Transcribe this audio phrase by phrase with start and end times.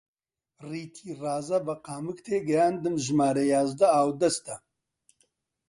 [0.69, 1.57] ڕیتی ڕازا!
[1.65, 4.55] بە قامک تێیگەیاندم ژمارە یازدە ئاودەستە